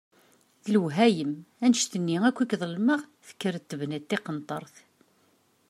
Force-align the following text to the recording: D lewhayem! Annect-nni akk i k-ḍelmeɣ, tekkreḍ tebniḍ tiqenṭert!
D 0.63 0.65
lewhayem! 0.73 1.33
Annect-nni 1.65 2.17
akk 2.29 2.39
i 2.43 2.45
k-ḍelmeɣ, 2.51 3.01
tekkreḍ 3.27 3.63
tebniḍ 3.65 4.03
tiqenṭert! 4.09 4.75